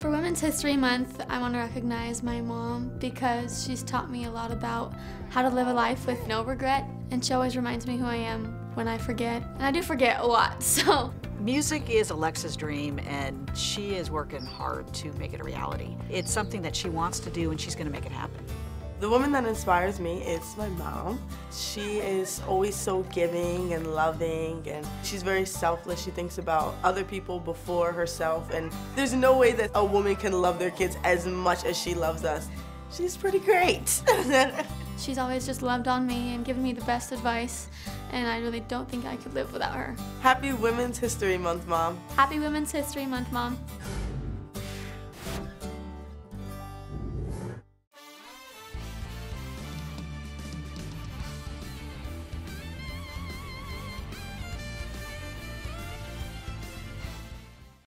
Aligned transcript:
For 0.00 0.10
Women's 0.10 0.40
History 0.40 0.76
Month, 0.76 1.24
I 1.30 1.40
want 1.40 1.54
to 1.54 1.58
recognize 1.58 2.22
my 2.22 2.42
mom 2.42 2.92
because 2.98 3.64
she's 3.64 3.82
taught 3.82 4.10
me 4.10 4.26
a 4.26 4.30
lot 4.30 4.52
about 4.52 4.92
how 5.30 5.40
to 5.40 5.48
live 5.48 5.68
a 5.68 5.72
life 5.72 6.06
with 6.06 6.24
no 6.28 6.44
regret, 6.44 6.84
and 7.10 7.24
she 7.24 7.32
always 7.32 7.56
reminds 7.56 7.86
me 7.86 7.96
who 7.96 8.04
I 8.04 8.16
am 8.16 8.44
when 8.74 8.88
I 8.88 8.98
forget. 8.98 9.42
And 9.54 9.62
I 9.62 9.70
do 9.70 9.82
forget 9.82 10.20
a 10.20 10.26
lot, 10.26 10.62
so. 10.62 11.14
Music 11.40 11.88
is 11.88 12.10
Alexa's 12.10 12.58
dream, 12.58 12.98
and 13.06 13.50
she 13.56 13.94
is 13.94 14.10
working 14.10 14.44
hard 14.44 14.92
to 14.92 15.10
make 15.14 15.32
it 15.32 15.40
a 15.40 15.44
reality. 15.44 15.96
It's 16.10 16.30
something 16.30 16.60
that 16.60 16.76
she 16.76 16.90
wants 16.90 17.18
to 17.20 17.30
do, 17.30 17.50
and 17.50 17.58
she's 17.58 17.74
going 17.74 17.86
to 17.86 17.92
make 17.92 18.04
it 18.04 18.12
happen. 18.12 18.44
The 18.98 19.10
woman 19.10 19.30
that 19.32 19.44
inspires 19.44 20.00
me 20.00 20.22
is 20.22 20.56
my 20.56 20.68
mom. 20.70 21.20
She 21.52 21.98
is 21.98 22.40
always 22.48 22.74
so 22.74 23.02
giving 23.12 23.74
and 23.74 23.94
loving, 23.94 24.66
and 24.66 24.86
she's 25.04 25.22
very 25.22 25.44
selfless. 25.44 26.02
She 26.02 26.10
thinks 26.10 26.38
about 26.38 26.74
other 26.82 27.04
people 27.04 27.38
before 27.38 27.92
herself, 27.92 28.50
and 28.54 28.72
there's 28.94 29.12
no 29.12 29.36
way 29.36 29.52
that 29.52 29.70
a 29.74 29.84
woman 29.84 30.16
can 30.16 30.32
love 30.32 30.58
their 30.58 30.70
kids 30.70 30.96
as 31.04 31.26
much 31.26 31.64
as 31.66 31.76
she 31.76 31.92
loves 31.92 32.24
us. 32.24 32.48
She's 32.90 33.18
pretty 33.18 33.40
great. 33.40 34.02
She's 34.98 35.18
always 35.18 35.44
just 35.44 35.60
loved 35.60 35.88
on 35.88 36.06
me 36.06 36.34
and 36.34 36.42
given 36.42 36.62
me 36.62 36.72
the 36.72 36.84
best 36.86 37.12
advice, 37.12 37.68
and 38.12 38.26
I 38.26 38.38
really 38.38 38.60
don't 38.60 38.88
think 38.88 39.04
I 39.04 39.16
could 39.16 39.34
live 39.34 39.52
without 39.52 39.74
her. 39.74 39.94
Happy 40.22 40.54
Women's 40.54 40.96
History 40.96 41.36
Month, 41.36 41.68
Mom. 41.68 41.98
Happy 42.16 42.38
Women's 42.38 42.72
History 42.72 43.04
Month, 43.04 43.30
Mom. 43.30 43.58